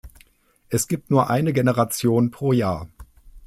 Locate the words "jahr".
2.53-2.87